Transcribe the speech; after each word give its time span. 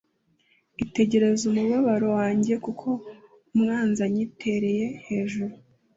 itegereze 0.83 1.43
umubabaro 1.51 2.07
wanjye, 2.17 2.53
Kuko 2.65 2.87
umwanzi 3.53 3.99
anyitereye 4.07 4.85
hejuru!” 5.07 5.53